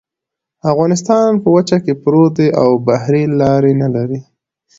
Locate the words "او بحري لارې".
2.61-3.73